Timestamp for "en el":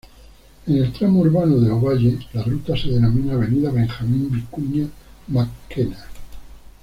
0.65-0.91